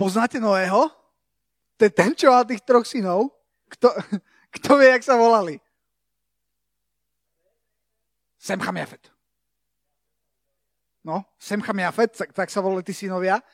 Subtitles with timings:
[0.00, 0.88] Poznáte Noého?
[1.76, 3.36] To je ten, čo mal tých troch synov.
[3.68, 3.92] Kto,
[4.56, 5.60] kto vie, jak sa volali?
[8.40, 9.12] Semcham Jafet.
[11.04, 13.44] No, Semcham Jafet, tak, tak sa volali tí synovia.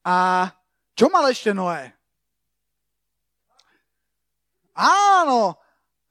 [0.00, 0.48] A
[0.96, 1.92] čo mal ešte Noé?
[4.72, 5.60] Áno,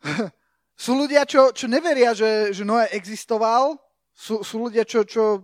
[0.77, 3.81] sú ľudia, čo, čo neveria, že, že Noé existoval.
[4.13, 5.41] Sú, sú ľudia, čo, čo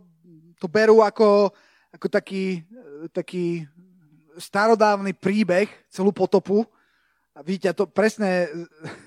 [0.61, 1.49] to berú ako,
[1.89, 2.61] ako taký,
[3.09, 3.65] taký
[4.37, 6.63] starodávny príbeh, celú potopu.
[7.35, 8.47] A to presne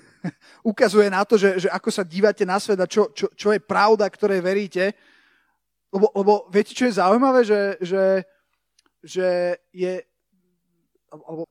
[0.65, 3.61] ukazuje na to, že, že ako sa dívate na svet a čo, čo, čo je
[3.61, 4.93] pravda, ktoré veríte.
[5.93, 8.05] Lebo, lebo viete, čo je zaujímavé, že, že,
[8.99, 9.27] že
[9.71, 10.03] je...
[11.13, 11.47] Alebo,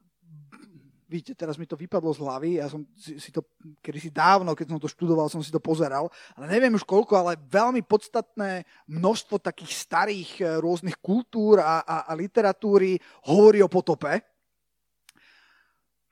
[1.08, 3.44] vidíte, teraz mi to vypadlo z hlavy, ja som si, to,
[3.80, 7.14] kedy si dávno, keď som to študoval, som si to pozeral, ale neviem už koľko,
[7.14, 12.96] ale veľmi podstatné množstvo takých starých eh, rôznych kultúr a, a, a literatúry
[13.28, 14.20] hovorí o potope,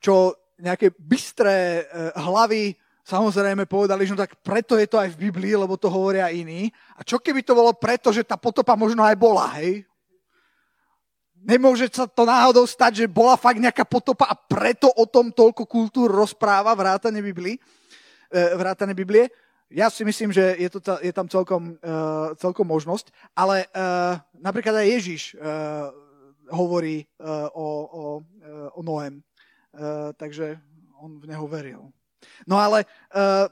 [0.02, 5.28] čo nejaké bystré eh, hlavy samozrejme povedali, že no tak preto je to aj v
[5.28, 6.70] Biblii, lebo to hovoria iní.
[6.94, 9.82] A čo keby to bolo preto, že tá potopa možno aj bola, hej?
[11.42, 15.66] Nemôže sa to náhodou stať, že bola fakt nejaká potopa a preto o tom toľko
[15.66, 17.58] kultúr rozpráva vrátane Biblii,
[18.30, 19.26] e, vrátane Biblie.
[19.66, 24.84] Ja si myslím, že je, to, je tam celkom, uh, celkom možnosť, ale uh, napríklad
[24.84, 25.88] aj Ježiš uh,
[26.52, 28.02] hovorí uh, o, o,
[28.76, 30.60] o Noem, uh, takže
[31.00, 31.88] on v neho veril.
[32.44, 32.84] No ale
[33.16, 33.48] uh,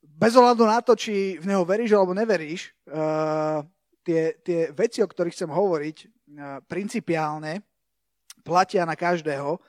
[0.00, 3.60] bez ohľadu na to, či v neho veríš alebo neveríš, uh,
[4.08, 5.96] tie, tie veci, o ktorých chcem hovoriť,
[6.68, 7.64] principiálne
[8.44, 9.60] platia na každého.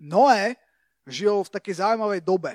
[0.00, 0.56] Noé
[1.08, 2.52] žil v takej zaujímavej dobe,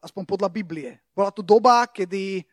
[0.00, 0.98] aspoň podľa Biblie.
[1.16, 2.44] Bola to doba, kedy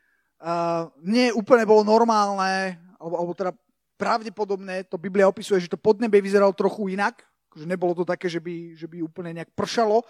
[1.03, 3.51] nie úplne bolo normálne, alebo, teda
[3.99, 7.23] pravdepodobne to Biblia opisuje, že to podnebie vyzeralo trochu inak,
[7.55, 10.03] že nebolo to také, že by, že by úplne nejak pršalo.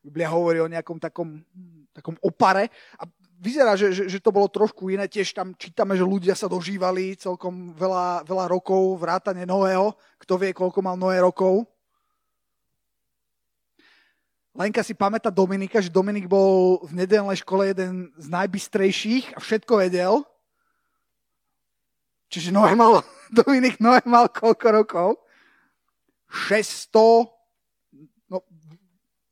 [0.00, 1.44] Biblia hovorí o nejakom takom,
[1.92, 2.72] takom opare.
[2.96, 3.04] A
[3.40, 5.08] vyzerá, že, že, že to bolo trošku iné.
[5.08, 9.96] Tiež tam čítame, že ľudia sa dožívali celkom veľa, veľa rokov, vrátane Noého.
[10.20, 11.64] Kto vie, koľko mal Noé rokov?
[14.52, 19.72] Lenka si pamätá Dominika, že Dominik bol v nedelnej škole jeden z najbystrejších a všetko
[19.80, 20.20] vedel.
[22.28, 23.00] Čiže Noé mal,
[23.40, 25.08] Dominik Noé mal koľko rokov?
[26.30, 27.26] 600,
[28.30, 28.46] no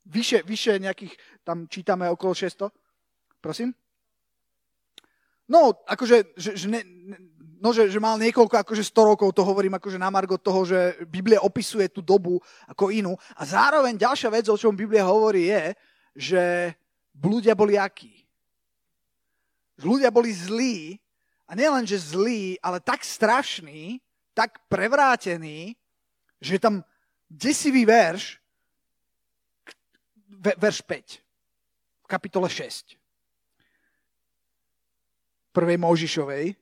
[0.03, 1.15] vyše, vyše nejakých,
[1.47, 2.67] tam čítame okolo 600.
[3.39, 3.71] Prosím?
[5.49, 6.85] No, akože, že, že, ne,
[7.57, 11.01] no, že, že mal niekoľko, akože 100 rokov, to hovorím akože na Margo toho, že
[11.09, 12.37] Biblia opisuje tú dobu
[12.69, 13.17] ako inú.
[13.33, 15.73] A zároveň ďalšia vec, o čom Biblia hovorí, je,
[16.13, 16.43] že
[17.17, 18.13] ľudia boli akí.
[19.81, 21.01] Ľudia boli zlí,
[21.49, 23.97] a nielen, že zlí, ale tak strašní,
[24.37, 25.73] tak prevrátený,
[26.37, 26.85] že tam
[27.25, 28.37] desivý verš,
[30.61, 32.98] verš 5, v kapitole 6
[35.59, 36.55] prvej Možišovej.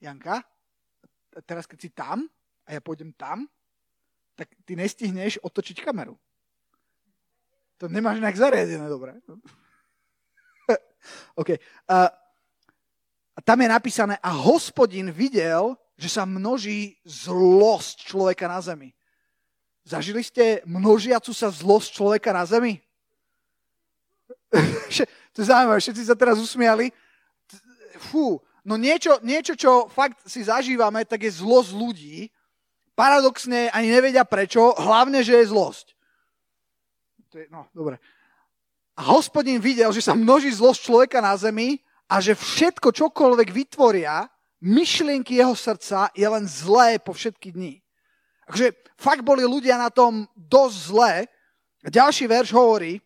[0.00, 0.40] Janka,
[1.44, 2.24] teraz keď si tam
[2.64, 3.44] a ja pôjdem tam,
[4.32, 6.16] tak ty nestihneš otočiť kameru.
[7.76, 9.20] To nemáš nejak zariadené, dobre?
[11.40, 11.60] OK.
[13.36, 18.96] A tam je napísané, a hospodin videl, že sa množí zlosť človeka na zemi.
[19.84, 22.80] Zažili ste množiacu sa zlosť človeka na zemi?
[25.34, 26.90] to je zaujímavé, všetci sa teraz usmiali.
[28.10, 32.16] Fú, no niečo, niečo, čo fakt si zažívame, tak je zlosť ľudí.
[32.98, 35.86] Paradoxne ani nevedia prečo, hlavne, že je zlosť.
[37.30, 38.02] To je, no, dobre.
[38.98, 41.80] A hospodin videl, že sa množí zlosť človeka na zemi
[42.10, 44.26] a že všetko, čokoľvek vytvoria,
[44.60, 47.80] myšlienky jeho srdca je len zlé po všetky dni.
[48.50, 51.14] Takže fakt boli ľudia na tom dosť zlé.
[51.80, 53.00] A ďalší verš hovorí,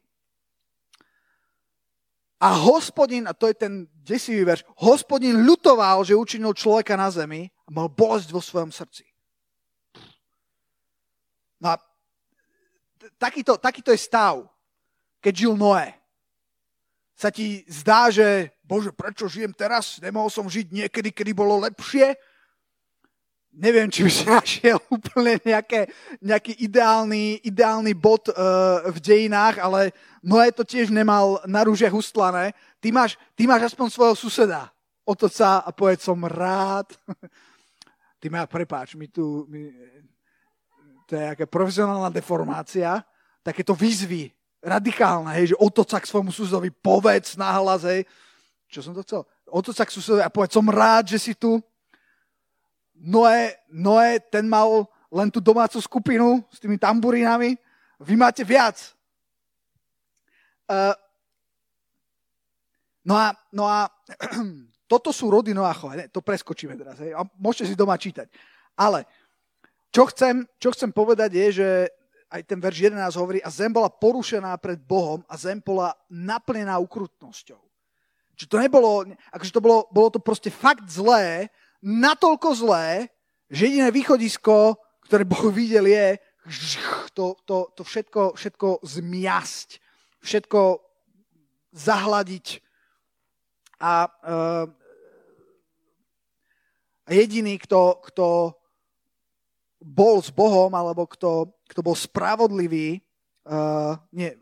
[2.44, 7.48] a hospodin, a to je ten desivý verš, hospodin ľutoval, že učinil človeka na zemi
[7.64, 9.08] a mal bolesť vo svojom srdci.
[11.56, 11.80] No a
[13.16, 14.44] takýto, takýto je stav,
[15.24, 15.96] keď žil Noé.
[17.16, 19.96] Sa ti zdá, že bože, prečo žijem teraz?
[20.04, 22.12] Nemohol som žiť niekedy, kedy bolo lepšie?
[23.54, 25.86] Neviem, či si našiel úplne nejaké,
[26.18, 32.52] nejaký ideálny, ideálny bod uh, v dejinách, ale Noé to tiež nemal na rúžiach ustlané.
[32.82, 34.72] Ty máš, ty máš aspoň svojho suseda.
[35.04, 36.88] Otoč sa a povedz, som rád.
[38.24, 39.68] Ty ma, prepáč, mi tu, mi,
[41.04, 43.04] to je nejaká profesionálna deformácia,
[43.44, 44.32] takéto výzvy,
[44.64, 48.08] radikálne, hej, že otoč sa k svojmu susedovi, povedz nahlas, hej.
[48.72, 49.28] Čo som to chcel?
[49.44, 51.60] Otoč sa k susedovi a povedz, som rád, že si tu
[53.04, 57.60] Noé, Noé, ten mal len tú domácu skupinu s tými tamburinami.
[58.00, 58.80] Vy máte viac.
[60.64, 60.96] Uh,
[63.04, 63.92] no a, no a
[64.90, 66.08] toto sú rody Noachové.
[66.08, 66.96] To preskočíme teraz.
[67.04, 67.12] Hej.
[67.36, 68.32] Môžete si doma čítať.
[68.72, 69.04] Ale
[69.92, 71.68] čo chcem, čo chcem povedať je, že
[72.32, 76.82] aj ten verš 11 hovorí, a zem bola porušená pred Bohom a zem bola naplnená
[76.82, 77.62] ukrutnosťou.
[78.34, 81.46] Čiže to nebolo, akože to bolo, bolo to proste fakt zlé,
[81.84, 83.12] natoľko zlé,
[83.52, 86.16] že jediné východisko, ktoré Boh videl je
[87.14, 89.68] to, to, to všetko, všetko zmiasť,
[90.20, 90.60] všetko
[91.72, 92.60] zahladiť.
[93.80, 94.64] A, uh,
[97.08, 98.26] jediný, kto, kto
[99.80, 103.00] bol s Bohom, alebo kto, kto bol spravodlivý,
[103.48, 104.32] uh, nie,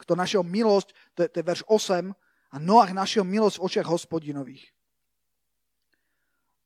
[0.00, 2.12] kto našiel milosť, to je, to je verš 8,
[2.52, 4.72] a Noach našiel milosť v očiach hospodinových.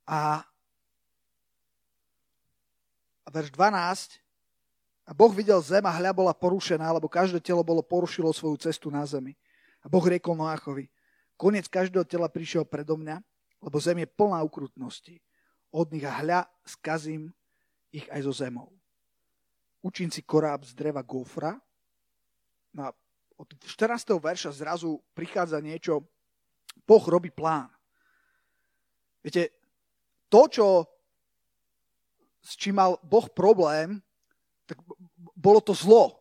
[0.06, 0.46] A,
[3.26, 4.22] a verš 12.
[5.06, 8.90] A Boh videl zem a hľa bola porušená, lebo každé telo bolo porušilo svoju cestu
[8.90, 9.38] na zemi.
[9.82, 10.90] A Boh riekol Noachovi,
[11.38, 13.22] koniec každého tela prišiel predo mňa,
[13.62, 15.22] lebo zem je plná ukrutnosti.
[15.70, 17.30] Od nich a hľa skazím
[17.94, 18.74] ich aj zo zemou.
[19.82, 21.54] Učinci koráb z dreva gofra.
[22.74, 22.90] No a
[23.38, 24.10] od 14.
[24.18, 26.02] verša zrazu prichádza niečo,
[26.82, 27.70] Boh robí plán.
[29.22, 29.55] Viete,
[30.36, 30.66] to, čo,
[32.44, 34.04] s čím mal Boh problém,
[34.68, 34.84] tak
[35.32, 36.20] bolo to zlo.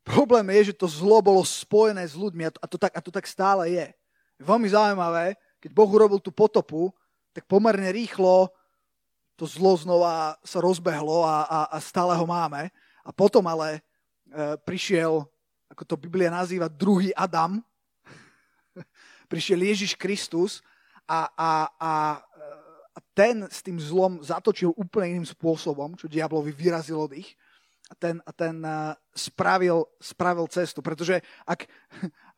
[0.00, 3.28] Problém je, že to zlo bolo spojené s ľuďmi a to, tak, a to tak
[3.28, 3.92] stále je.
[4.40, 6.88] Veľmi zaujímavé, keď Boh urobil tú potopu,
[7.36, 8.48] tak pomerne rýchlo
[9.36, 12.72] to zlo znova sa rozbehlo a, a, a stále ho máme.
[13.04, 13.80] A potom ale
[14.28, 15.24] e, prišiel
[15.70, 17.62] ako to Biblia nazýva, druhý Adam.
[19.32, 20.60] Prišiel Ježiš Kristus
[21.06, 21.92] a, a, a
[23.16, 27.36] ten s tým zlom zatočil úplne iným spôsobom, čo diablovi vyrazilo dých
[27.90, 28.54] a ten, a ten
[29.10, 30.78] spravil, spravil cestu.
[30.78, 31.66] Pretože ak,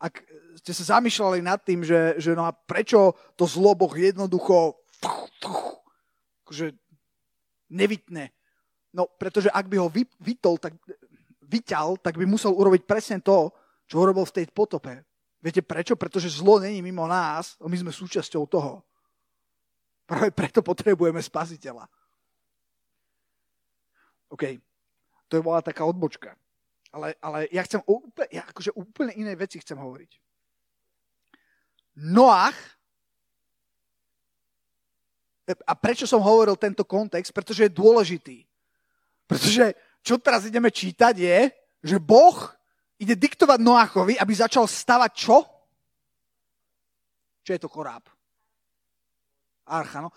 [0.01, 0.13] ak
[0.57, 4.81] ste sa zamýšľali nad tým, že, že no a prečo to zlo Boh jednoducho
[6.43, 6.73] akože
[7.73, 8.29] nevytne.
[8.93, 10.77] No, pretože ak by ho vy, vytol, tak
[11.41, 13.49] vyťal, tak by musel urobiť presne to,
[13.89, 15.01] čo urobil v tej potope.
[15.41, 15.97] Viete prečo?
[15.97, 18.85] Pretože zlo není mimo nás, my sme súčasťou toho.
[20.03, 21.87] Práve preto potrebujeme spasiteľa.
[24.33, 24.43] OK,
[25.29, 26.35] to je bola taká odbočka.
[26.93, 30.11] Ale, ale ja chcem úplne, ja akože úplne iné veci chcem hovoriť.
[31.97, 32.57] Noach,
[35.43, 37.35] a prečo som hovoril tento kontext?
[37.35, 38.37] Pretože je dôležitý.
[39.27, 41.39] Pretože čo teraz ideme čítať je,
[41.83, 42.37] že Boh
[42.95, 45.43] ide diktovať Noachovi, aby začal stavať čo?
[47.43, 48.07] Čo je to koráb?
[49.63, 50.11] Archa, no.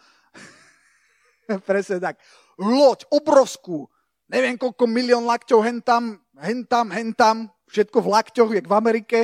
[1.68, 2.18] Presne tak.
[2.58, 3.86] Loď, obrovskú.
[4.26, 7.36] Neviem, koľko milión lakťov hentam, hentam, hentam.
[7.70, 9.18] Všetko v lakťoch, jak v Amerike.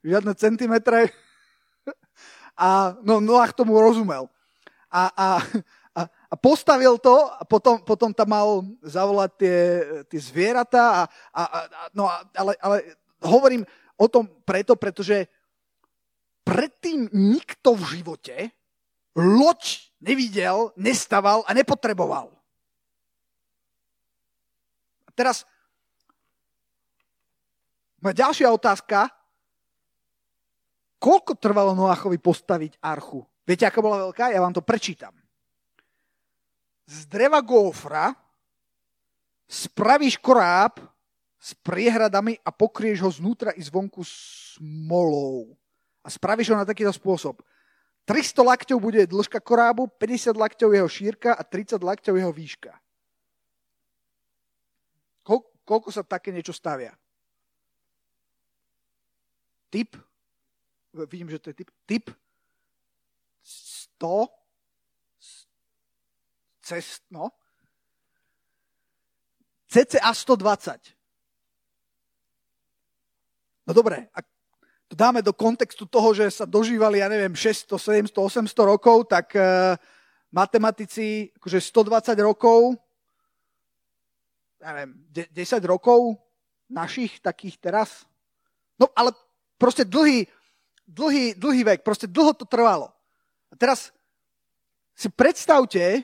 [0.00, 1.12] Žiadne centimetre.
[2.56, 4.32] A no, Noach tomu rozumel.
[4.88, 5.28] A, a,
[6.30, 8.48] a postavil to a potom, potom tam mal
[8.80, 9.58] zavolať tie,
[10.08, 10.84] tie zvieratá.
[10.88, 11.02] A,
[11.36, 11.60] a, a,
[11.92, 12.76] no ale, ale
[13.20, 13.62] hovorím
[13.96, 15.28] o tom preto, pretože
[16.44, 18.36] predtým nikto v živote
[19.16, 22.28] loď nevidel, nestaval a nepotreboval.
[25.08, 25.48] A teraz
[28.04, 29.08] moja ďalšia otázka.
[31.00, 33.24] Koľko trvalo Noachovi postaviť archu?
[33.48, 34.32] Viete, aká bola veľká?
[34.32, 35.16] Ja vám to prečítam
[36.86, 38.14] z dreva gófra
[39.46, 40.78] spravíš koráb
[41.36, 45.54] s priehradami a pokrieš ho znútra i zvonku smolou.
[46.02, 47.42] A spravíš ho na takýto spôsob.
[48.06, 52.72] 300 lakťov bude dĺžka korábu, 50 lakťov jeho šírka a 30 lakťov jeho výška.
[55.26, 56.94] Kol, koľko sa také niečo stavia?
[59.74, 59.98] Typ?
[61.10, 61.70] Vidím, že to je typ.
[61.82, 62.06] Typ
[63.42, 64.30] 100
[66.66, 67.30] cest, no,
[69.70, 70.96] cca 120.
[73.66, 74.35] No dobre, to
[74.90, 79.74] dáme do kontextu toho, že sa dožívali, ja neviem, 600, 700, 800 rokov, tak uh,
[80.30, 82.78] matematici, akože 120 rokov,
[84.62, 85.32] ja neviem, 10
[85.66, 86.18] rokov
[86.70, 87.90] našich takých teraz.
[88.78, 89.14] No ale
[89.58, 90.26] proste dlhý,
[90.86, 92.90] dlhý, dlhý vek, proste dlho to trvalo.
[93.50, 93.90] A teraz
[94.96, 96.02] si predstavte,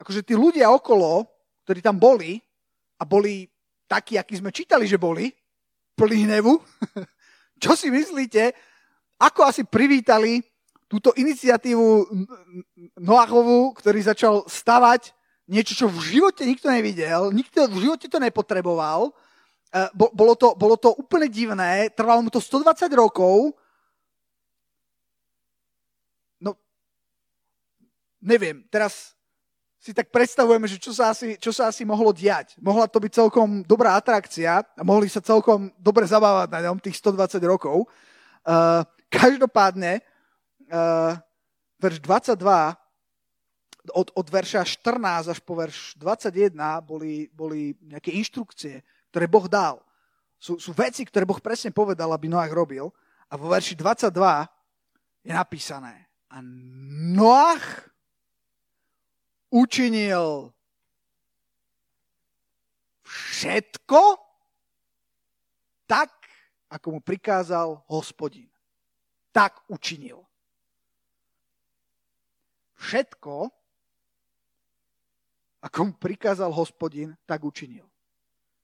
[0.00, 1.26] akože tí ľudia okolo,
[1.64, 2.38] ktorí tam boli
[3.00, 3.48] a boli
[3.90, 5.32] takí, akí sme čítali, že boli,
[5.96, 6.54] plný hnevu,
[7.56, 8.52] čo si myslíte,
[9.16, 10.44] ako asi privítali
[10.86, 12.06] túto iniciatívu
[13.00, 15.16] Noachovú, ktorý začal stavať
[15.50, 19.10] niečo, čo v živote nikto nevidel, nikto v živote to nepotreboval,
[19.70, 23.54] e, bolo to, bolo to úplne divné, trvalo mu to 120 rokov,
[26.42, 26.54] no,
[28.22, 29.15] neviem, teraz
[29.86, 32.58] si tak predstavujeme, že čo sa, asi, čo sa asi mohlo diať.
[32.58, 36.98] Mohla to byť celkom dobrá atrakcia a mohli sa celkom dobre zabávať na ňom tých
[36.98, 37.86] 120 rokov.
[38.42, 40.02] Uh, každopádne,
[40.74, 41.14] uh,
[41.78, 42.34] verš 22
[43.94, 46.50] od, od verša 14 až po verš 21
[46.82, 48.82] boli, boli nejaké inštrukcie,
[49.14, 49.78] ktoré Boh dal.
[50.34, 52.90] Sú, sú veci, ktoré Boh presne povedal, aby Noach robil.
[53.30, 54.10] A vo verši 22
[55.22, 56.10] je napísané.
[56.34, 56.42] A
[57.14, 57.86] Noach
[59.56, 60.52] učinil
[63.06, 64.20] všetko
[65.88, 66.12] tak,
[66.68, 68.50] ako mu prikázal hospodin.
[69.32, 70.20] Tak učinil.
[72.76, 73.48] Všetko,
[75.64, 77.88] ako mu prikázal hospodin, tak učinil.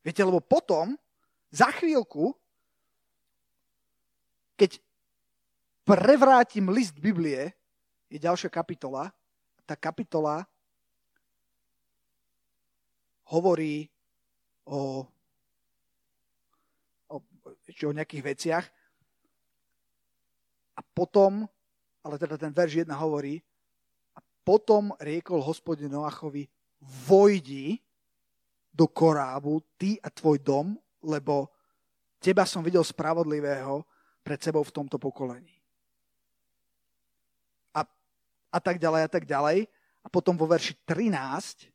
[0.05, 0.99] Viete, lebo potom,
[1.49, 2.35] za chvíľku,
[4.59, 4.83] keď
[5.87, 7.55] prevrátim list Biblie,
[8.13, 9.09] je ďalšia kapitola,
[9.65, 10.45] tá kapitola
[13.33, 13.89] hovorí
[14.69, 15.09] o,
[17.09, 17.17] o,
[17.89, 18.67] o nejakých veciach
[20.77, 21.49] a potom,
[22.05, 23.41] ale teda ten verš 1 hovorí,
[24.12, 26.45] a potom riekol hospodin Noachovi,
[27.09, 27.81] vojdi
[28.73, 31.49] do korábu, ty a tvoj dom, lebo
[32.21, 33.85] teba som videl spravodlivého
[34.25, 35.53] pred sebou v tomto pokolení.
[37.77, 37.85] A,
[38.53, 39.69] a tak ďalej, a tak ďalej.
[40.03, 41.72] A potom vo verši 13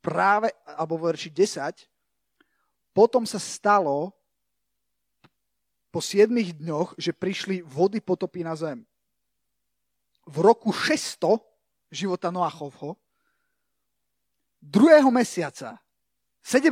[0.00, 1.86] práve, alebo v verši 10,
[2.96, 4.12] potom sa stalo
[5.92, 8.82] po 7 dňoch, že prišli vody potopy na zem.
[10.26, 11.42] V roku 600
[11.90, 12.94] života Noachovho,
[14.62, 15.80] druhého mesiaca,
[16.44, 16.70] 17.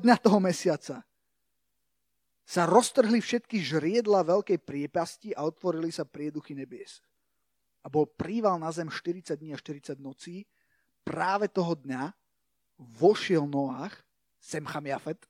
[0.00, 1.04] dňa toho mesiaca,
[2.44, 7.00] sa roztrhli všetky žriedla veľkej priepasti a otvorili sa prieduchy nebies.
[7.84, 10.44] A bol príval na zem 40 dní a 40 nocí
[11.04, 12.12] práve toho dňa,
[12.78, 14.04] vošiel Noach,
[14.40, 15.26] Semcham Jafet,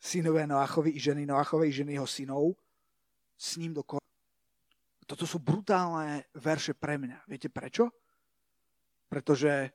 [0.00, 2.54] synové Noachovi i ženy Noachovej, ženy jeho synov,
[3.38, 4.02] s ním do kor-
[5.06, 7.24] Toto sú brutálne verše pre mňa.
[7.24, 7.88] Viete prečo?
[9.08, 9.72] Pretože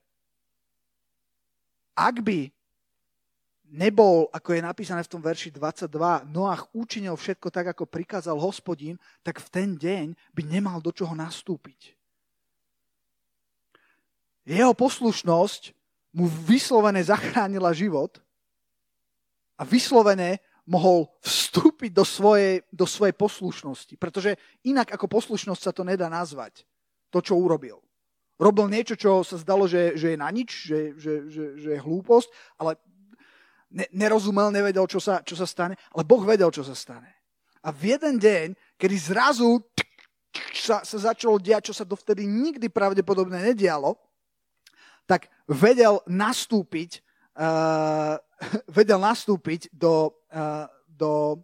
[1.97, 2.53] ak by
[3.73, 9.01] nebol, ako je napísané v tom verši 22, Noach učinil všetko tak, ako prikázal hospodín,
[9.25, 11.97] tak v ten deň by nemal do čoho nastúpiť.
[14.45, 15.73] Jeho poslušnosť
[16.13, 18.21] mu vyslovene zachránila život
[19.57, 23.99] a vyslovene mohol vstúpiť do svojej, do svojej poslušnosti.
[23.99, 26.63] Pretože inak ako poslušnosť sa to nedá nazvať.
[27.11, 27.83] To, čo urobil.
[28.41, 31.83] Robil niečo, čo sa zdalo, že, že je na nič, že, že, že, že je
[31.83, 32.79] hlúposť, ale
[33.69, 37.13] ne, nerozumel, nevedel, čo sa, čo sa stane, ale Boh vedel, čo sa stane.
[37.61, 38.47] A v jeden deň,
[38.81, 39.61] kedy zrazu
[40.57, 43.93] sa, sa začalo diať, čo sa dovtedy nikdy pravdepodobne nedialo,
[45.05, 47.03] tak vedel nastúpiť,
[47.37, 48.15] uh,
[48.77, 51.43] vedel nastúpiť do, uh, do uh,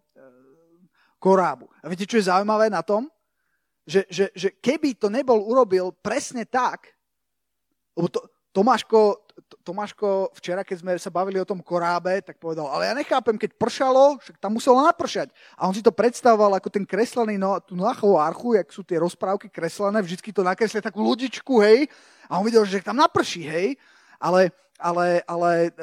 [1.19, 1.67] korábu.
[1.83, 3.07] A viete, čo je zaujímavé na tom?
[3.89, 6.93] Že, že, že keby to nebol urobil presne tak,
[7.97, 9.29] lebo to, Tomáško,
[9.61, 13.53] Tomáško včera, keď sme sa bavili o tom korábe, tak povedal, ale ja nechápem, keď
[13.55, 15.29] pršalo, však tam muselo napršať.
[15.53, 18.97] A on si to predstavoval ako ten kreslený, no, tú Noachovú archu, jak sú tie
[18.97, 21.85] rozprávky kreslené, vždycky to nakreslia takú ľudičku, hej,
[22.29, 23.67] a on videl, že tam naprší, hej,
[24.21, 25.73] ale, ale, ale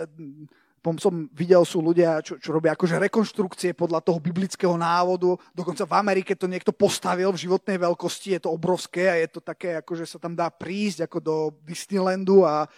[0.94, 5.34] som videl, sú ľudia, čo, čo robia akože rekonštrukcie podľa toho biblického návodu.
[5.50, 9.42] Dokonca v Amerike to niekto postavil v životnej veľkosti, je to obrovské a je to
[9.42, 11.36] také, akože sa tam dá prísť ako do
[11.66, 12.68] Disneylandu a e,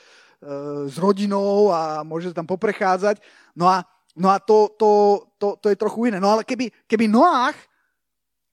[0.88, 3.20] s rodinou a môže sa tam poprechádzať.
[3.52, 3.84] No a,
[4.16, 4.90] no a to, to,
[5.36, 6.16] to, to je trochu iné.
[6.16, 7.60] No ale keby, keby Noach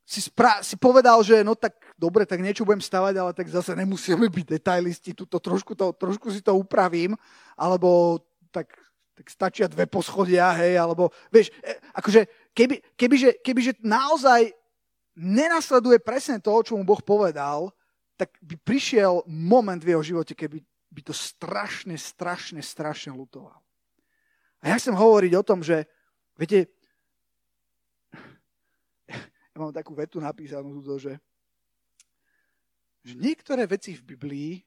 [0.05, 3.73] si, spra- si povedal, že no tak dobre, tak niečo budem stavať, ale tak zase
[3.73, 7.17] nemusíme byť detailisti, tuto trošku, to, trošku si to upravím,
[7.57, 8.21] alebo
[8.53, 8.69] tak
[9.15, 14.51] tak stačia dve poschodia, hej, alebo, vieš, e, akože, keby, kebyže, kebyže naozaj
[15.15, 17.71] nenasleduje presne to, čo mu Boh povedal,
[18.19, 20.59] tak by prišiel moment v jeho živote, keby
[20.91, 23.55] by to strašne, strašne, strašne lutoval.
[24.59, 25.87] A ja chcem hovoriť o tom, že,
[26.35, 26.67] viete,
[29.55, 31.15] ja mám takú vetu napísanú, že,
[33.07, 34.59] že niektoré veci v Biblii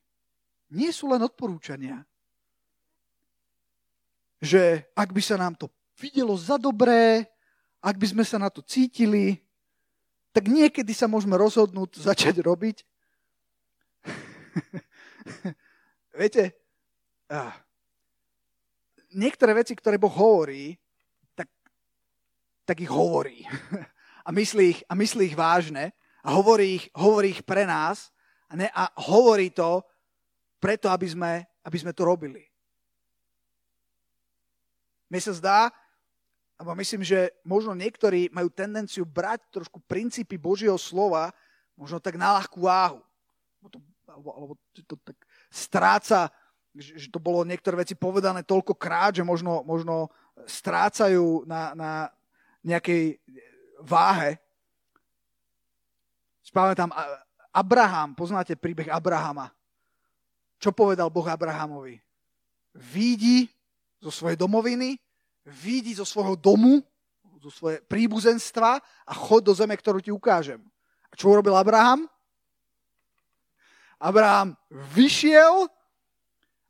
[0.73, 2.09] nie sú len odporúčania,
[4.40, 5.68] že ak by sa nám to
[6.00, 7.28] videlo za dobré,
[7.85, 9.45] ak by sme sa na to cítili,
[10.33, 12.80] tak niekedy sa môžeme rozhodnúť začať robiť.
[16.16, 16.57] Viete,
[17.28, 17.52] uh,
[19.12, 20.80] niektoré veci, ktoré Boh hovorí,
[21.37, 21.52] tak,
[22.64, 23.45] tak ich hovorí.
[24.28, 28.12] a myslí ich, a myslí ich vážne a hovorí ich, hovorí ich pre nás
[28.52, 29.80] a, ne, a hovorí to
[30.61, 31.32] preto, aby sme,
[31.64, 32.44] aby sme to robili.
[35.08, 35.61] Mne sa zdá,
[36.61, 41.32] alebo myslím, že možno niektorí majú tendenciu brať trošku princípy Božieho slova
[41.73, 43.00] možno tak na ľahkú váhu.
[44.04, 45.16] Alebo, alebo to tak
[45.49, 46.28] stráca,
[46.76, 50.12] že, že to bolo niektoré veci povedané toľkokrát, že možno, možno
[50.44, 51.90] strácajú na, na
[52.66, 53.23] nejakej
[53.82, 54.38] váhe.
[56.75, 56.90] tam
[57.52, 59.50] Abraham, poznáte príbeh Abrahama.
[60.58, 62.02] Čo povedal Boh Abrahamovi?
[62.75, 63.47] Výjdi
[64.02, 64.99] zo svojej domoviny,
[65.47, 66.82] výjdi zo svojho domu,
[67.38, 70.58] zo svojej príbuzenstva a chod do zeme, ktorú ti ukážem.
[71.08, 72.11] A čo urobil Abraham?
[73.99, 75.66] Abraham vyšiel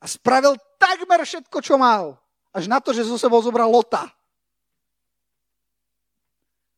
[0.01, 2.17] a spravil takmer všetko, čo mal.
[2.53, 4.09] Až na to, že zo sebou zobral Lota.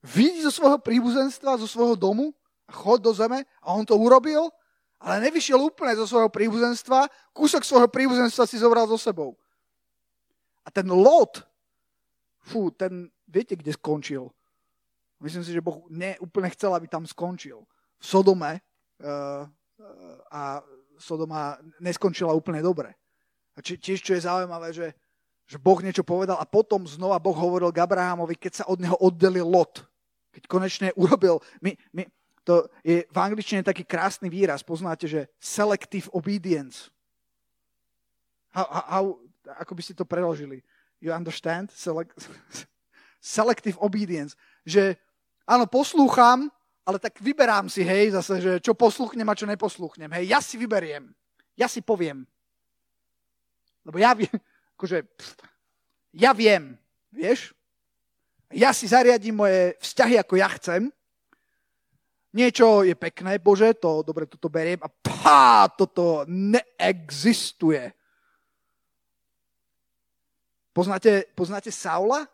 [0.01, 2.33] Vidí zo svojho príbuzenstva, zo svojho domu
[2.65, 4.49] a chod do zeme a on to urobil,
[5.01, 9.37] ale nevyšiel úplne zo svojho príbuzenstva, kúsok svojho príbuzenstva si zobral so sebou.
[10.65, 11.45] A ten Lot,
[12.45, 14.29] fú, ten, viete, kde skončil?
[15.21, 17.65] Myslím si, že Boh neúplne chcel, aby tam skončil.
[18.01, 18.61] V Sodome
[19.05, 19.45] uh,
[20.33, 20.65] a
[20.97, 22.97] Sodoma neskončila úplne dobre.
[23.57, 24.97] A či, tiež, čo je zaujímavé, že,
[25.49, 28.97] že Boh niečo povedal a potom znova Boh hovoril k Abrahamovi, keď sa od neho
[29.01, 29.90] oddelil Lot.
[30.31, 31.43] Keď konečne urobil...
[31.61, 32.07] My, my,
[32.45, 36.89] to je v angličtine taký krásny výraz, poznáte, že selective obedience.
[38.51, 39.05] How, how,
[39.61, 40.65] ako by ste to preložili?
[40.99, 41.71] You understand?
[41.71, 42.17] Select,
[43.37, 44.35] selective obedience.
[44.65, 44.97] Že
[45.47, 46.49] áno, poslúcham,
[46.85, 50.11] ale tak vyberám si, hej, zase, že čo posluchnem a čo neposluchnem.
[50.11, 51.13] Hej, ja si vyberiem.
[51.55, 52.25] Ja si poviem.
[53.85, 54.33] Lebo ja viem,
[54.75, 55.39] akože, pff,
[56.17, 56.75] ja viem,
[57.15, 57.55] vieš?
[58.51, 60.91] Ja si zariadím moje vzťahy, ako ja chcem.
[62.35, 67.91] Niečo je pekné, Bože, to dobre, toto beriem a pá, toto neexistuje.
[70.71, 72.27] Poznáte, poznáte Saula?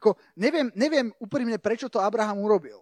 [0.00, 2.80] Ako, neviem, neviem úprimne, prečo to Abraham urobil.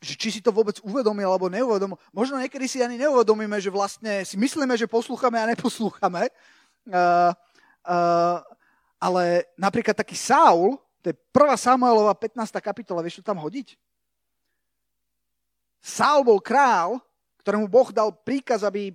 [0.00, 1.96] Že či si to vôbec uvedomil alebo neuvedomil.
[2.12, 6.28] Možno niekedy si ani neuvedomíme, že vlastne si myslíme, že poslúchame a neposlúchame.
[6.88, 7.32] Uh,
[7.88, 8.40] uh,
[9.00, 11.56] ale napríklad taký Saul, to je 1.
[11.56, 12.58] Samuelova 15.
[12.58, 13.78] kapitola, vieš to tam hodiť?
[15.78, 16.98] Saul bol král,
[17.46, 18.90] ktorému Boh dal príkaz, aby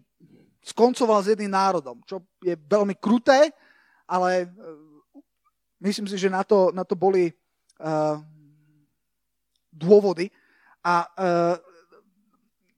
[0.64, 3.52] skoncoval s jedným národom, čo je veľmi kruté,
[4.08, 4.52] ale uh,
[5.80, 7.32] myslím si, že na to, na to boli
[7.80, 8.20] uh,
[9.72, 10.28] dôvody.
[10.84, 11.56] A uh,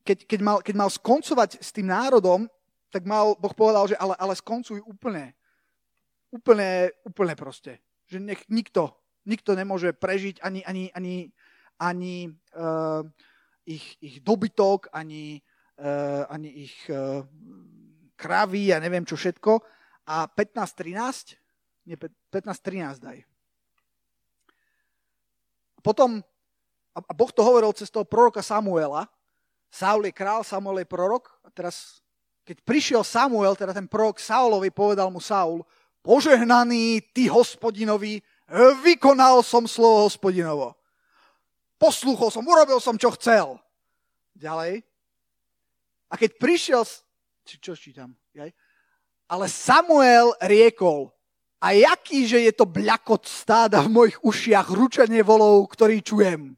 [0.06, 2.46] keď, keď, mal, keď mal skoncovať s tým národom,
[2.94, 5.34] tak mal, Boh povedal, že ale, ale skoncuj úplne.
[6.30, 7.82] Úplne, úplne proste.
[8.06, 8.94] Že nech nikto
[9.26, 11.16] Nikto nemôže prežiť ani, ani, ani,
[11.82, 12.16] ani
[12.54, 13.02] uh,
[13.66, 15.42] ich, ich dobytok, ani,
[15.82, 17.26] uh, ani ich uh,
[18.16, 19.60] kravy a neviem čo všetko.
[20.06, 21.36] A 15-13,
[21.90, 23.18] nie 15-13 daj.
[25.82, 26.22] Potom,
[26.94, 29.10] a Boh to hovoril cez toho proroka Samuela,
[29.76, 31.28] Saul je král, Samuel je prorok.
[31.44, 32.00] A teraz,
[32.48, 35.68] keď prišiel Samuel, teda ten prorok Saulovi, povedal mu Saul,
[36.00, 38.24] požehnaný ty hospodinovi,
[38.86, 40.78] Vykonal som slovo hospodinovo.
[41.82, 43.58] Poslúchol som, urobil som, čo chcel.
[44.38, 44.86] Ďalej.
[46.10, 46.82] A keď prišiel...
[47.46, 48.14] Či, čo čítam?
[49.26, 51.16] Ale Samuel riekol,
[51.66, 56.54] a jaký, že je to bľakot stáda v mojich ušiach, ručenie volov, ktorý čujem.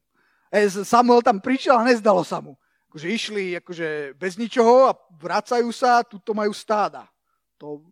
[0.52, 2.60] E, Samuel tam prišiel a nezdalo sa mu.
[2.91, 7.08] Akože išli akože bez ničoho a vracajú sa, tuto majú stáda.
[7.56, 7.88] To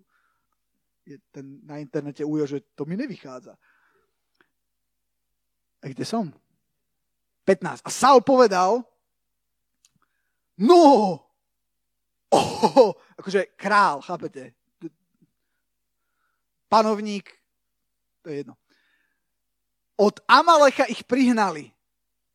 [1.08, 3.55] je ten na internete ujo, že to mi nevychádza.
[5.86, 6.34] A kde som?
[7.45, 7.86] 15.
[7.86, 8.82] A Saul povedal,
[10.58, 10.82] no,
[12.34, 12.89] oh,
[13.21, 14.58] akože král, chápete?
[16.65, 17.30] Panovník,
[18.26, 18.58] to je jedno.
[20.02, 21.69] Od Amalecha ich prihnali,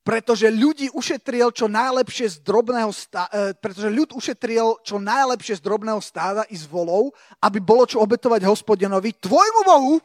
[0.07, 6.01] pretože ľudí ušetril čo najlepšie z drobného stáda, pretože ľud ušetril čo najlepšie z drobného
[6.01, 10.01] stáda i z volov, aby bolo čo obetovať hospodinovi, tvojmu Bohu,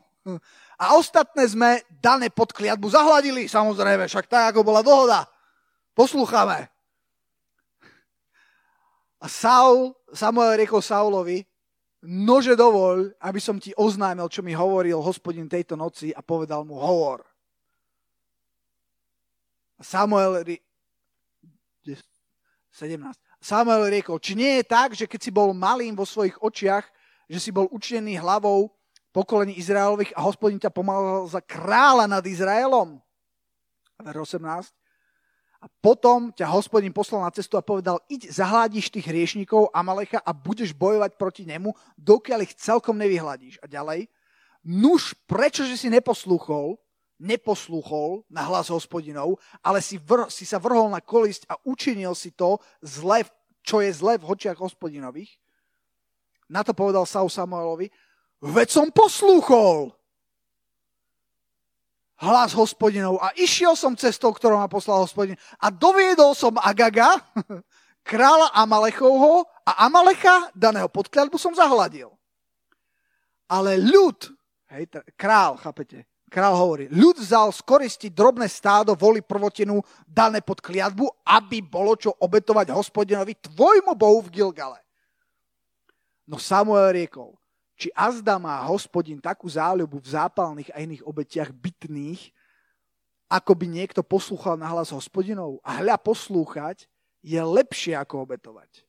[0.76, 5.30] a ostatné sme dané pod kliatbu zahladili, samozrejme, však tak, ako bola dohoda.
[5.94, 6.66] Poslúchame.
[9.22, 11.46] A Saul, Samuel riekol Saulovi,
[12.06, 16.78] nože dovoľ, aby som ti oznámil, čo mi hovoril hospodin tejto noci a povedal mu
[16.78, 17.26] hovor.
[19.78, 20.42] A Samuel,
[21.86, 21.96] 17.
[23.40, 26.86] Samuel riekol, či nie je tak, že keď si bol malým vo svojich očiach,
[27.30, 28.74] že si bol učený hlavou
[29.16, 33.00] pokolení Izraelových a hospodin ťa pomalal za kráľa nad Izraelom.
[34.04, 34.44] Ver 18.
[35.64, 40.36] A potom ťa hospodin poslal na cestu a povedal, iď zahľadíš tých hriešnikov Amalecha a
[40.36, 43.64] budeš bojovať proti nemu, dokiaľ ich celkom nevyhľadíš.
[43.64, 44.12] A ďalej,
[44.68, 46.76] nuž, prečo, že si neposlúchol,
[47.16, 52.36] neposlúchol na hlas hospodinov, ale si, vr, si sa vrhol na kolisť a učinil si
[52.36, 53.24] to zle,
[53.64, 55.40] čo je zle v očiach hospodinových.
[56.46, 57.90] Na to povedal Saul Samuelovi,
[58.44, 59.96] veď som poslúchol
[62.20, 67.20] hlas hospodinov a išiel som cestou, ktorou ma poslal hospodin a doviedol som Agaga,
[68.10, 72.14] kráľa Amalechovho a Amalecha, daného pod som zahladil.
[73.46, 74.32] Ale ľud,
[74.74, 80.64] hej, král, chápete, král hovorí, ľud vzal z koristi drobné stádo, voli prvotinu dané pod
[80.64, 84.82] kliatbu, aby bolo čo obetovať hospodinovi tvojmu bohu v Gilgale.
[86.26, 87.38] No Samuel riekol,
[87.76, 92.32] či azda má hospodin takú záľubu v zápalných a iných obetiach bytných,
[93.28, 95.60] ako by niekto poslúchal na hlas hospodinov.
[95.60, 96.88] A hľa poslúchať
[97.20, 98.88] je lepšie ako obetovať.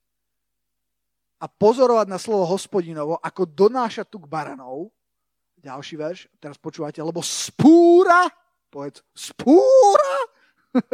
[1.42, 4.94] A pozorovať na slovo hospodinovo, ako donáša tu k baranov.
[5.58, 8.30] Ďalší verš, teraz počúvate, lebo spúra,
[8.70, 10.14] povedz, spúra,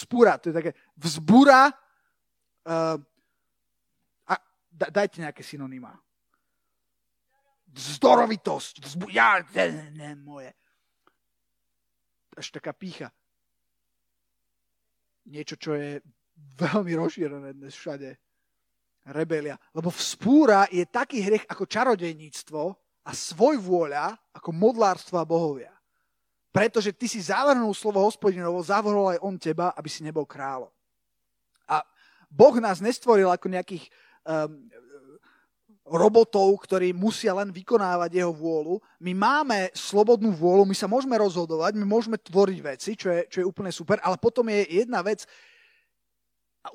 [0.00, 1.72] spúra, to je také, vzbúra,
[2.68, 2.96] uh,
[4.70, 5.98] dajte nejaké synonymá
[7.72, 10.50] vzdorovitosť, vzbu- ja, ne, ne, moje.
[12.38, 13.12] Až taká pícha.
[15.28, 16.00] Niečo, čo je
[16.56, 18.16] veľmi rozšírené dnes všade.
[19.08, 19.56] Rebelia.
[19.72, 22.62] Lebo vzpúra je taký hriech ako čarodejníctvo
[23.08, 25.72] a svoj vôľa ako modlárstvo a bohovia.
[26.52, 30.72] Pretože ty si zavrhnul slovo hospodinovo, zavrhol aj on teba, aby si nebol kráľom.
[31.68, 31.84] A
[32.28, 33.88] Boh nás nestvoril ako nejakých
[34.24, 34.68] um,
[35.90, 38.78] robotov, ktorí musia len vykonávať jeho vôľu.
[39.00, 43.36] My máme slobodnú vôľu, my sa môžeme rozhodovať, my môžeme tvoriť veci, čo je, čo
[43.42, 45.24] je úplne super, ale potom je jedna vec,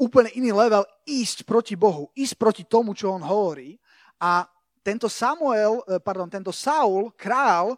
[0.01, 3.77] úplne iný level, ísť proti Bohu, ísť proti tomu, čo on hovorí.
[4.17, 4.47] A
[4.81, 7.77] tento Samuel, eh, pardon, tento Saul, král,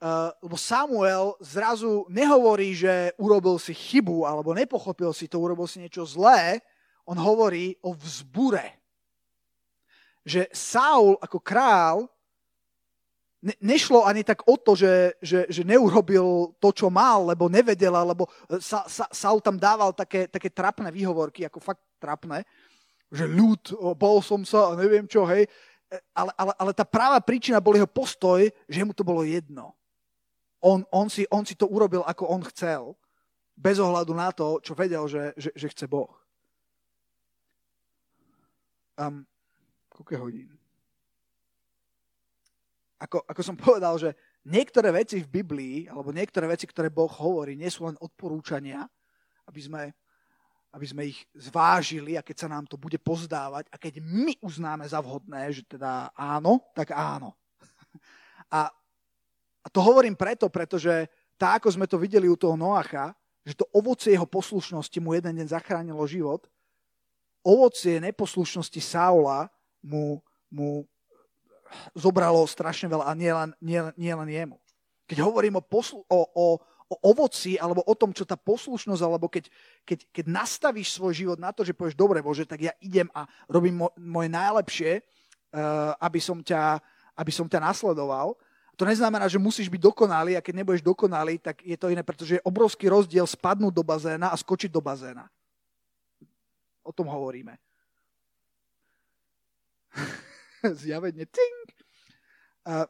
[0.00, 5.76] uh, lebo Samuel zrazu nehovorí, že urobil si chybu, alebo nepochopil si to, urobil si
[5.76, 6.64] niečo zlé,
[7.04, 8.79] on hovorí o vzbure
[10.24, 12.08] že Saul ako král
[13.42, 17.92] ne, nešlo ani tak o to, že, že, že neurobil to, čo mal, lebo nevedel,
[17.92, 22.44] lebo e, sa, sa, Saul tam dával také, také trapné výhovorky, ako fakt trapné,
[23.10, 25.48] že ľud, bol som sa neviem čo, hej.
[25.88, 29.72] E, ale, ale, ale tá práva príčina bol jeho postoj, že mu to bolo jedno.
[30.60, 32.92] On, on, si, on si to urobil, ako on chcel,
[33.56, 36.12] bez ohľadu na to, čo vedel, že, že, že chce Boh.
[39.00, 39.24] Um,
[40.00, 40.48] koľko hodín.
[43.00, 44.16] Ako, ako som povedal, že
[44.48, 48.88] niektoré veci v Biblii, alebo niektoré veci, ktoré Boh hovorí, nie sú len odporúčania,
[49.44, 49.82] aby sme,
[50.72, 54.88] aby sme ich zvážili a keď sa nám to bude pozdávať a keď my uznáme
[54.88, 57.36] za vhodné, že teda áno, tak áno.
[58.50, 58.66] A,
[59.62, 61.06] a to hovorím preto, pretože
[61.38, 63.14] tak, ako sme to videli u toho Noacha,
[63.46, 66.50] že to ovocie jeho poslušnosti mu jeden deň zachránilo život,
[67.46, 69.46] ovocie neposlušnosti Saula
[69.82, 70.20] mu,
[70.52, 70.84] mu
[71.94, 74.56] zobralo strašne veľa a nie len, nie, nie len jemu.
[75.06, 76.46] Keď hovorím o, poslu, o, o,
[76.90, 79.50] o ovoci alebo o tom, čo tá poslušnosť, alebo keď,
[79.86, 83.26] keď, keď nastavíš svoj život na to, že povieš, dobre Bože, tak ja idem a
[83.46, 86.78] robím mo, moje najlepšie, uh, aby, som ťa,
[87.18, 88.38] aby som ťa nasledoval,
[88.80, 92.40] to neznamená, že musíš byť dokonalý a keď nebudeš dokonalý, tak je to iné, pretože
[92.40, 95.28] je obrovský rozdiel spadnúť do bazéna a skočiť do bazéna.
[96.80, 97.60] O tom hovoríme.
[100.80, 101.58] zjavenie, ting.
[102.66, 102.86] Uh,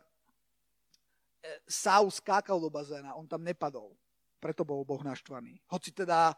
[1.66, 3.96] Saul skákal do bazéna, on tam nepadol.
[4.40, 5.60] Preto bol Boh naštvaný.
[5.68, 6.32] Hoci teda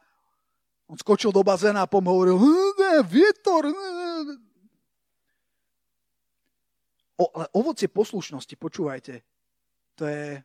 [0.90, 3.70] on skočil do bazéna a hovoril, ne, vietor.
[3.70, 4.52] Ne.
[7.16, 9.22] O, ale ovocie poslušnosti, počúvajte,
[9.94, 10.42] to je,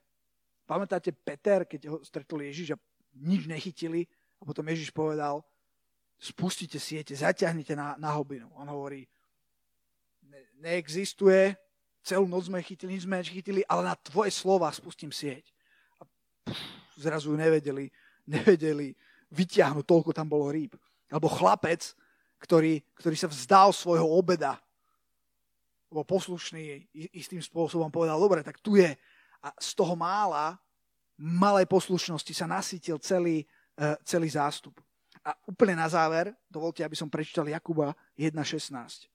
[0.67, 2.81] pamätáte Peter, keď ho stretol Ježiš a
[3.17, 4.05] nič nechytili
[4.37, 5.41] a potom Ježiš povedal,
[6.21, 8.51] spustite siete, zaťahnite na, na hobinu.
[8.53, 9.09] On hovorí,
[10.61, 11.55] neexistuje,
[12.07, 15.51] celú noc sme chytili, nič sme chytili, ale na tvoje slova spustím sieť.
[15.99, 16.07] A
[16.47, 16.63] pff,
[16.95, 17.91] zrazu nevedeli,
[18.23, 18.95] nevedeli
[19.35, 20.73] vyťahnuť, toľko tam bolo rýb.
[21.11, 21.83] Alebo chlapec,
[22.39, 24.55] ktorý, ktorý sa vzdal svojho obeda,
[25.87, 26.83] bol poslušný,
[27.15, 28.91] istým spôsobom povedal, dobre, tak tu je.
[29.39, 30.59] A z toho mála,
[31.15, 33.47] malej poslušnosti sa nasytil celý,
[33.79, 34.75] e, celý zástup.
[35.23, 39.07] A úplne na záver, dovolte, aby som prečítal Jakuba 1.16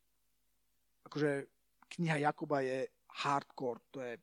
[1.12, 1.44] akože
[1.92, 2.88] kniha Jakuba je
[3.20, 4.16] hardcore, to je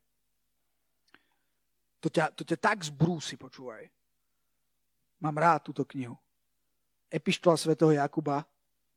[2.02, 3.86] to ťa, to ťa tak zbrúsi, počúvaj.
[5.20, 6.16] Mám rád túto knihu.
[7.12, 8.42] Epištola svätého Jakuba,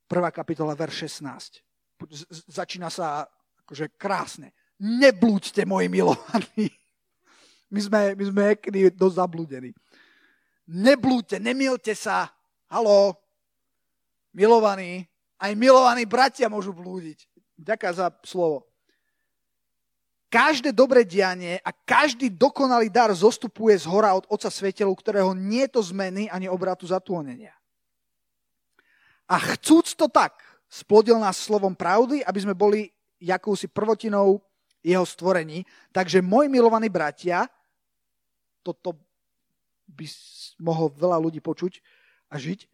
[0.07, 1.61] prvá kapitola, verš 16.
[2.47, 3.27] Začína sa
[3.61, 4.55] akože krásne.
[4.79, 6.71] Neblúďte, moji milovaní.
[7.67, 9.69] My sme, my sme ekní dosť zablúdení.
[10.65, 12.31] Neblúďte, nemilte sa.
[12.71, 13.19] Halo,
[14.31, 15.03] milovaní.
[15.35, 17.32] Aj milovaní bratia môžu blúdiť.
[17.57, 18.67] Ďakujem za slovo.
[20.33, 25.69] Každé dobré dianie a každý dokonalý dar zostupuje z hora od Otca Svetelu, ktorého nie
[25.69, 27.53] je to zmeny ani obratu zatúnenia.
[29.29, 30.33] A chcúc to tak,
[30.65, 32.89] splodil nás slovom pravdy, aby sme boli
[33.21, 34.41] jakousi prvotinou
[34.81, 35.63] jeho stvorení.
[35.93, 37.45] Takže moji milovaní bratia,
[38.65, 38.97] toto
[39.85, 40.05] by
[40.57, 41.77] mohol veľa ľudí počuť
[42.33, 42.65] a žiť,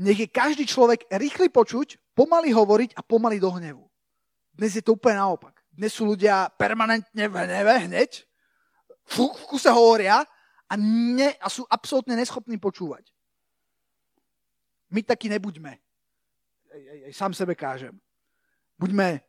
[0.00, 3.84] nech je každý človek rýchly počuť, pomaly hovoriť a pomaly do hnevu.
[4.56, 5.60] Dnes je to úplne naopak.
[5.68, 8.24] Dnes sú ľudia permanentne v hneve hneď,
[9.04, 10.24] v kuse hovoria
[10.66, 13.12] a, ne, a sú absolútne neschopní počúvať.
[14.90, 15.76] My taky nebuďme.
[16.70, 17.94] Ej, ej, ej, sám sebe kážem.
[18.80, 19.20] Buďme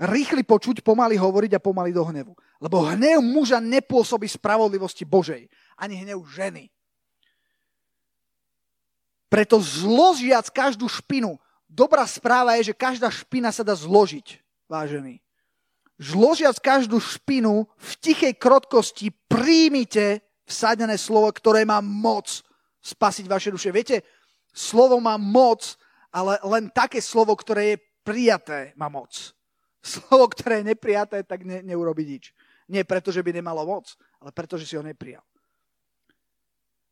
[0.00, 2.32] rýchli počuť, pomaly hovoriť a pomaly do hnevu.
[2.58, 5.46] Lebo hnev muža nepôsobí spravodlivosti Božej,
[5.76, 6.72] ani hnev ženy.
[9.30, 11.38] Preto zložiac každú špinu.
[11.70, 15.22] Dobrá správa je, že každá špina sa dá zložiť, vážený
[16.00, 22.40] žložiac každú špinu, v tichej krotkosti príjmite vsadené slovo, ktoré má moc
[22.80, 23.68] spasiť vaše duše.
[23.68, 24.00] Viete,
[24.50, 25.76] slovo má moc,
[26.08, 29.36] ale len také slovo, ktoré je prijaté, má moc.
[29.84, 32.32] Slovo, ktoré je neprijaté, tak ne, neurobi nič.
[32.68, 35.22] Nie preto, že by nemalo moc, ale preto, že si ho neprijal.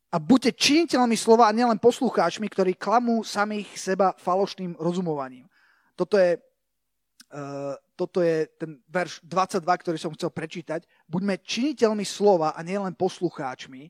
[0.09, 5.45] A buďte činiteľmi slova a nielen poslucháčmi, ktorí klamú samých seba falošným rozumovaním.
[5.93, 6.41] Toto je
[7.29, 10.81] Uh, toto je ten verš 22, ktorý som chcel prečítať.
[11.05, 13.85] Buďme činiteľmi slova a nielen poslucháčmi,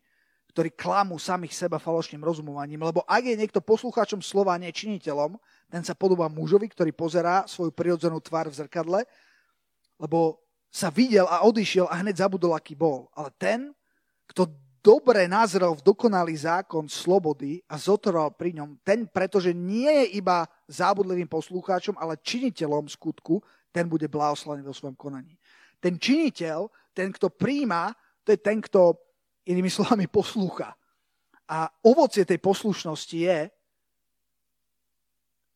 [0.51, 5.39] ktorí klamú samých seba falošným rozumovaním, lebo ak je niekto poslucháčom slova a nie činiteľom,
[5.71, 8.99] ten sa podobá mužovi, ktorý pozerá svoju prirodzenú tvár v zrkadle,
[9.95, 13.07] lebo sa videl a odišiel a hneď zabudol, aký bol.
[13.15, 13.71] Ale ten,
[14.27, 20.19] kto dobre nazrel v dokonalý zákon slobody a zotrval pri ňom, ten, pretože nie je
[20.19, 23.39] iba zábudlivým poslucháčom, ale činiteľom skutku,
[23.69, 25.37] ten bude blahoslavený vo svojom konaní.
[25.79, 28.97] Ten činiteľ, ten, kto príjma, to je ten, kto
[29.47, 30.75] inými slovami poslúcha.
[31.49, 33.39] A ovocie tej poslušnosti je,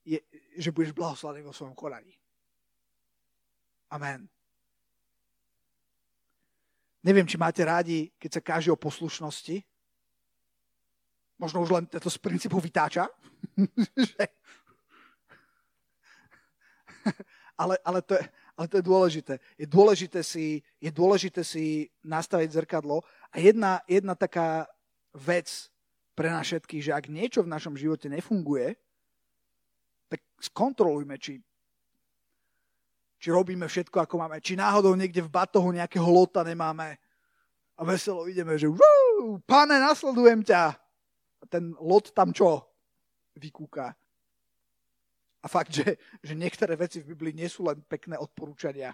[0.07, 0.19] je
[0.57, 2.13] že budeš blahoslavený vo svojom konaní.
[3.93, 4.32] Amen.
[7.03, 9.59] Neviem, či máte rádi, keď sa káže o poslušnosti.
[11.35, 13.11] Možno už len to z princípu vytáča.
[17.59, 18.23] ale, ale, to je,
[18.55, 19.33] ale to je dôležité.
[19.59, 23.03] Je dôležité si, je dôležité si nastaviť zrkadlo.
[23.35, 24.71] A jedna, jedna taká
[25.11, 25.51] vec
[26.15, 28.79] pre nás všetkých, že ak niečo v našom živote nefunguje,
[30.07, 31.43] tak skontrolujme, či
[33.23, 34.43] či robíme všetko, ako máme.
[34.43, 36.99] Či náhodou niekde v batohu nejakého lota nemáme
[37.79, 38.67] a veselo ideme, že
[39.47, 40.75] pane, nasledujem ťa.
[41.39, 42.67] A ten lot tam čo?
[43.39, 43.95] Vykúka.
[45.39, 48.91] A fakt, že, že niektoré veci v Biblii nie sú len pekné odporúčania,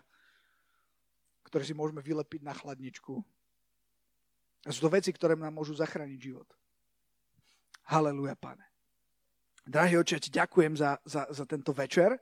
[1.50, 3.18] ktoré si môžeme vylepiť na chladničku.
[4.66, 6.50] A sú to veci, ktoré nám môžu zachrániť život.
[7.90, 8.62] Haleluja, pane.
[9.66, 12.14] Drahý oče, ti ďakujem za, za, za tento večer.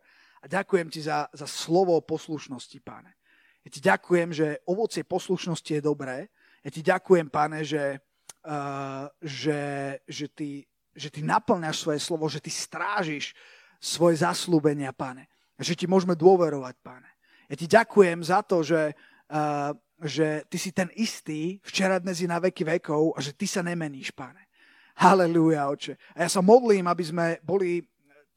[0.48, 3.20] A ďakujem ti za, za slovo poslušnosti, páne.
[3.68, 6.32] Ja ti ďakujem, že ovocie poslušnosti je dobré.
[6.64, 8.00] Ja ti ďakujem, páne, že,
[8.48, 9.60] uh, že,
[10.08, 10.64] že, ty,
[10.96, 13.36] že ty naplňaš svoje slovo, že ty strážiš
[13.84, 15.28] svoje zaslúbenia, páne.
[15.60, 17.12] Že ti môžeme dôverovať, páne.
[17.52, 18.96] Ja ti ďakujem za to, že,
[19.28, 23.52] uh, že ty si ten istý včera, dnes i na veky vekov a že ty
[23.52, 24.48] sa nemeníš, páne.
[24.96, 26.00] Halelúja, oče.
[26.16, 27.84] A ja sa modlím, aby sme boli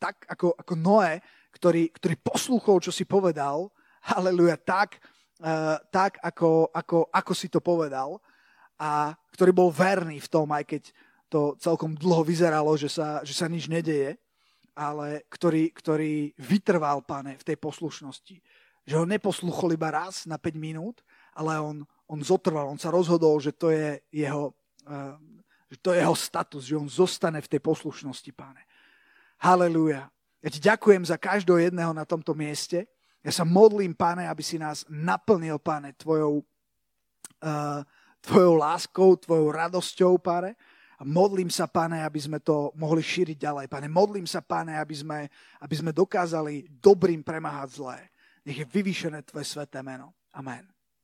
[0.03, 3.69] tak ako, ako Noé, ktorý, ktorý poslúchol, čo si povedal,
[4.07, 5.03] haleluja, tak,
[5.43, 8.23] uh, tak ako, ako, ako si to povedal
[8.81, 10.83] a ktorý bol verný v tom, aj keď
[11.31, 14.19] to celkom dlho vyzeralo, že sa, že sa nič nedeje,
[14.75, 18.37] ale ktorý, ktorý vytrval, pane, v tej poslušnosti.
[18.89, 21.05] Že ho neposlúchol iba raz na 5 minút,
[21.37, 24.51] ale on, on zotrval, on sa rozhodol, že to je jeho,
[24.91, 25.15] uh,
[25.71, 28.67] že to je jeho status, že on zostane v tej poslušnosti, pane.
[29.39, 30.11] Halelúja.
[30.41, 32.89] Ja ti ďakujem za každého jedného na tomto mieste.
[33.21, 36.41] Ja sa modlím, páne, aby si nás naplnil, páne, tvojou,
[37.45, 37.81] uh,
[38.25, 40.57] tvojou láskou, tvojou radosťou, páne.
[41.01, 43.67] A modlím sa, páne, aby sme to mohli šíriť ďalej.
[43.69, 45.29] Pane, modlím sa, páne, aby sme,
[45.61, 47.99] aby sme dokázali dobrým premáhať zlé.
[48.45, 50.17] Nech je vyvýšené tvoje sveté meno.
[50.33, 50.80] Amen.